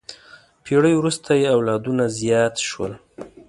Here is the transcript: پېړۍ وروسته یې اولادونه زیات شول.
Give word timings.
پېړۍ 0.63 0.93
وروسته 0.97 1.29
یې 1.41 1.47
اولادونه 1.55 2.03
زیات 2.19 2.55
شول. 2.67 2.93